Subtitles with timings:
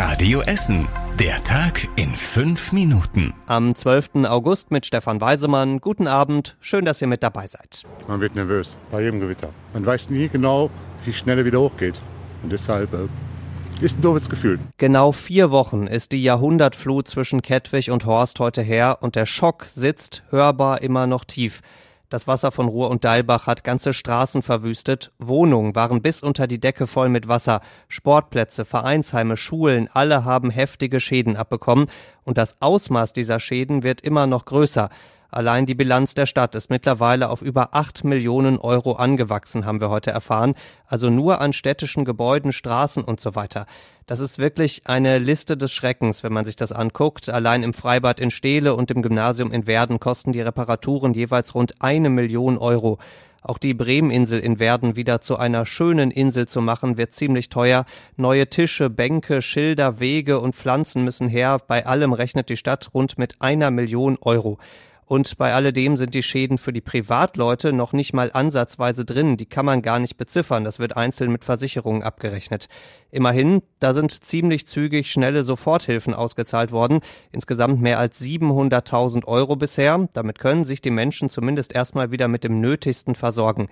[0.00, 0.86] Radio Essen.
[1.18, 3.34] Der Tag in fünf Minuten.
[3.48, 4.26] Am 12.
[4.26, 5.80] August mit Stefan Weisemann.
[5.80, 6.56] Guten Abend.
[6.60, 7.82] Schön, dass ihr mit dabei seid.
[8.06, 9.48] Man wird nervös bei jedem Gewitter.
[9.72, 10.70] Man weiß nie genau,
[11.04, 12.00] wie schnell er wieder hochgeht.
[12.44, 13.08] Und deshalb äh,
[13.84, 14.60] ist ein doofes Gefühl.
[14.76, 19.64] Genau vier Wochen ist die Jahrhundertflut zwischen Kettwig und Horst heute her und der Schock
[19.64, 21.60] sitzt hörbar immer noch tief.
[22.10, 25.12] Das Wasser von Ruhr und Deilbach hat ganze Straßen verwüstet.
[25.18, 27.60] Wohnungen waren bis unter die Decke voll mit Wasser.
[27.88, 31.88] Sportplätze, Vereinsheime, Schulen, alle haben heftige Schäden abbekommen.
[32.24, 34.88] Und das Ausmaß dieser Schäden wird immer noch größer.
[35.30, 39.90] Allein die Bilanz der Stadt ist mittlerweile auf über acht Millionen Euro angewachsen, haben wir
[39.90, 40.54] heute erfahren.
[40.86, 43.66] Also nur an städtischen Gebäuden, Straßen und so weiter.
[44.06, 47.28] Das ist wirklich eine Liste des Schreckens, wenn man sich das anguckt.
[47.28, 51.74] Allein im Freibad in Steele und im Gymnasium in Werden kosten die Reparaturen jeweils rund
[51.80, 52.98] eine Million Euro.
[53.42, 57.84] Auch die Bremeninsel in Werden wieder zu einer schönen Insel zu machen, wird ziemlich teuer.
[58.16, 61.60] Neue Tische, Bänke, Schilder, Wege und Pflanzen müssen her.
[61.66, 64.58] Bei allem rechnet die Stadt rund mit einer Million Euro.
[65.08, 69.38] Und bei alledem sind die Schäden für die Privatleute noch nicht mal ansatzweise drin.
[69.38, 70.64] Die kann man gar nicht beziffern.
[70.64, 72.68] Das wird einzeln mit Versicherungen abgerechnet.
[73.10, 77.00] Immerhin, da sind ziemlich zügig schnelle Soforthilfen ausgezahlt worden.
[77.32, 80.08] Insgesamt mehr als 700.000 Euro bisher.
[80.12, 83.68] Damit können sich die Menschen zumindest erstmal wieder mit dem Nötigsten versorgen.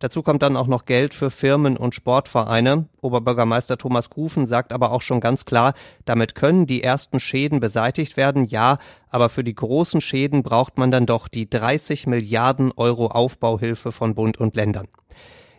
[0.00, 2.86] Dazu kommt dann auch noch Geld für Firmen und Sportvereine.
[3.02, 5.74] Oberbürgermeister Thomas Kufen sagt aber auch schon ganz klar,
[6.06, 8.78] damit können die ersten Schäden beseitigt werden, ja,
[9.10, 14.14] aber für die großen Schäden braucht man dann doch die 30 Milliarden Euro Aufbauhilfe von
[14.14, 14.88] Bund und Ländern.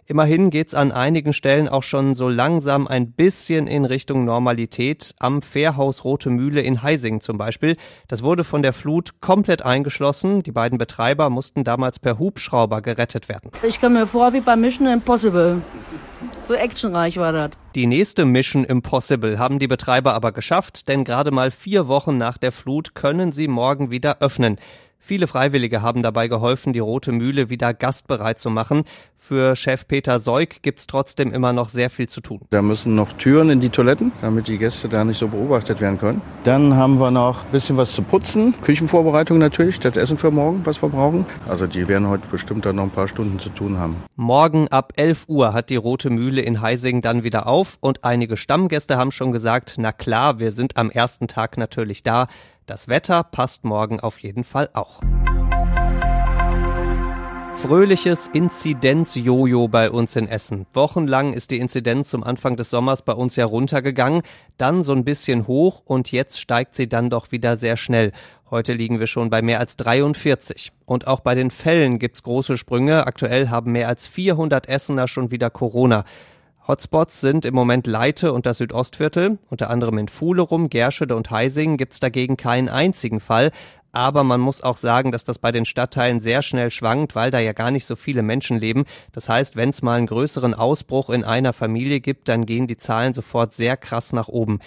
[0.05, 5.13] Immerhin geht's an einigen Stellen auch schon so langsam ein bisschen in Richtung Normalität.
[5.19, 7.77] Am Fährhaus Rote Mühle in Heising zum Beispiel.
[8.07, 10.44] Das wurde von der Flut komplett eingeschlossen.
[10.44, 13.52] Die beiden Betreiber mussten damals per Hubschrauber gerettet werden.
[13.67, 15.61] Ich komme mir vor wie bei Mission Impossible.
[16.44, 17.52] So actionreich war das.
[17.75, 22.38] Die nächste Mission Impossible haben die Betreiber aber geschafft, denn gerade mal vier Wochen nach
[22.38, 24.57] der Flut können sie morgen wieder öffnen.
[25.03, 28.84] Viele Freiwillige haben dabei geholfen, die Rote Mühle wieder gastbereit zu machen.
[29.17, 32.41] Für Chef Peter Seug gibt's trotzdem immer noch sehr viel zu tun.
[32.51, 35.97] Da müssen noch Türen in die Toiletten, damit die Gäste da nicht so beobachtet werden
[35.97, 36.22] können.
[36.44, 38.53] Dann haben wir noch ein bisschen was zu putzen.
[38.62, 41.25] Küchenvorbereitung natürlich, das Essen für morgen, was wir brauchen.
[41.50, 43.95] Also die werden heute bestimmt dann noch ein paar Stunden zu tun haben.
[44.16, 48.38] Morgen ab 11 Uhr hat die Rote Mühle in Heising dann wieder auf und einige
[48.38, 52.28] Stammgäste haben schon gesagt, na klar, wir sind am ersten Tag natürlich da.
[52.71, 55.01] Das Wetter passt morgen auf jeden Fall auch.
[57.55, 60.65] Fröhliches Inzidenz-Jojo bei uns in Essen.
[60.71, 64.21] Wochenlang ist die Inzidenz zum Anfang des Sommers bei uns ja runtergegangen,
[64.55, 68.13] dann so ein bisschen hoch und jetzt steigt sie dann doch wieder sehr schnell.
[68.49, 70.71] Heute liegen wir schon bei mehr als 43.
[70.85, 73.05] Und auch bei den Fällen gibt's große Sprünge.
[73.05, 76.05] Aktuell haben mehr als 400 Essener schon wieder Corona.
[76.71, 79.39] Hotspots sind im Moment Leite und das Südostviertel.
[79.49, 83.51] Unter anderem in Fuhlerum, Gerschede und Heising gibt es dagegen keinen einzigen Fall.
[83.91, 87.39] Aber man muss auch sagen, dass das bei den Stadtteilen sehr schnell schwankt, weil da
[87.39, 88.85] ja gar nicht so viele Menschen leben.
[89.11, 92.77] Das heißt, wenn es mal einen größeren Ausbruch in einer Familie gibt, dann gehen die
[92.77, 94.59] Zahlen sofort sehr krass nach oben.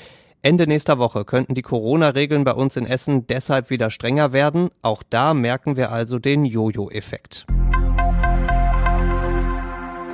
[0.43, 4.69] Ende nächster Woche könnten die Corona-Regeln bei uns in Essen deshalb wieder strenger werden.
[4.83, 7.47] Auch da merken wir also den Jojo-Effekt.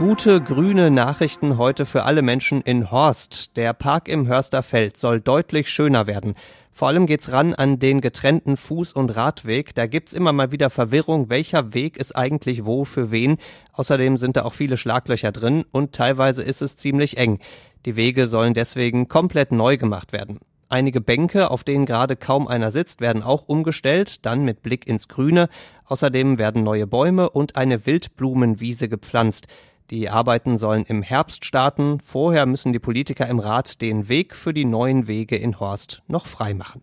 [0.00, 3.55] Gute grüne Nachrichten heute für alle Menschen in Horst.
[3.59, 6.37] Der Park im Hörsterfeld soll deutlich schöner werden.
[6.72, 9.75] Vor allem geht's ran an den getrennten Fuß- und Radweg.
[9.75, 13.37] Da gibt's immer mal wieder Verwirrung, welcher Weg ist eigentlich wo für wen.
[13.75, 17.38] Außerdem sind da auch viele Schlaglöcher drin und teilweise ist es ziemlich eng.
[17.84, 20.38] Die Wege sollen deswegen komplett neu gemacht werden.
[20.71, 25.09] Einige Bänke, auf denen gerade kaum einer sitzt, werden auch umgestellt, dann mit Blick ins
[25.09, 25.49] Grüne.
[25.84, 29.47] Außerdem werden neue Bäume und eine Wildblumenwiese gepflanzt.
[29.90, 31.98] Die Arbeiten sollen im Herbst starten.
[31.98, 36.26] Vorher müssen die Politiker im Rat den Weg für die neuen Wege in Horst noch
[36.26, 36.82] freimachen.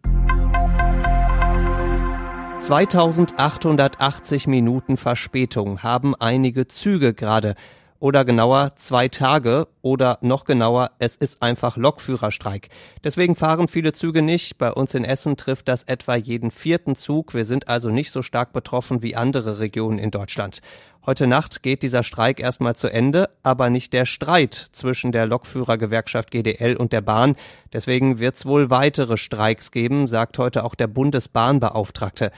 [2.60, 7.56] 2880 Minuten Verspätung haben einige Züge gerade.
[8.00, 12.70] Oder genauer zwei Tage oder noch genauer, es ist einfach Lokführerstreik.
[13.04, 14.60] Deswegen fahren viele Züge nicht.
[14.60, 17.34] Bei uns in Essen trifft das etwa jeden vierten Zug.
[17.34, 20.62] Wir sind also nicht so stark betroffen wie andere Regionen in Deutschland.
[21.08, 26.30] Heute Nacht geht dieser Streik erstmal zu Ende, aber nicht der Streit zwischen der Lokführergewerkschaft
[26.30, 27.36] GDL und der Bahn.
[27.74, 32.32] Deswegen wird es wohl weitere Streiks geben, sagt heute auch der Bundesbahnbeauftragte.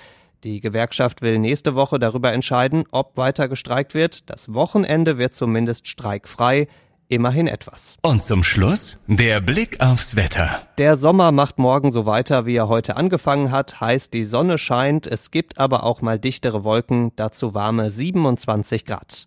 [0.44, 4.30] Die Gewerkschaft will nächste Woche darüber entscheiden, ob weiter gestreikt wird.
[4.30, 6.68] Das Wochenende wird zumindest streikfrei.
[7.12, 7.98] Immerhin etwas.
[8.04, 10.62] Und zum Schluss der Blick aufs Wetter.
[10.78, 13.82] Der Sommer macht morgen so weiter, wie er heute angefangen hat.
[13.82, 19.26] Heißt, die Sonne scheint, es gibt aber auch mal dichtere Wolken, dazu warme 27 Grad.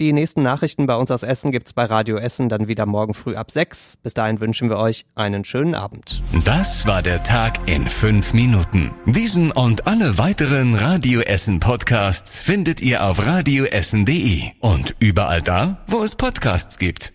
[0.00, 3.36] Die nächsten Nachrichten bei uns aus Essen gibt's bei Radio Essen dann wieder morgen früh
[3.36, 3.96] ab sechs.
[4.02, 6.20] Bis dahin wünschen wir euch einen schönen Abend.
[6.44, 8.90] Das war der Tag in fünf Minuten.
[9.06, 16.02] Diesen und alle weiteren Radio Essen Podcasts findet ihr auf radioessen.de und überall da, wo
[16.02, 17.13] es Podcasts gibt.